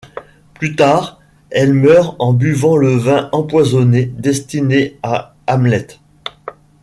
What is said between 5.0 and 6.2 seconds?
à Hamlet.